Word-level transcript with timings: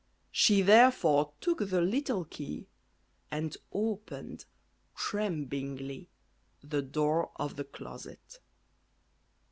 She 0.31 0.63
therefore 0.63 1.33
took 1.41 1.59
the 1.59 1.79
little 1.79 2.25
key 2.25 2.65
and 3.29 3.55
opened, 3.71 4.45
tremblingly, 4.95 6.09
the 6.63 6.81
door 6.81 7.29
of 7.35 7.55
the 7.55 7.65
closet. 7.65 8.39